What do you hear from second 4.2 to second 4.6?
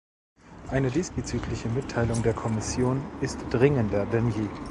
je.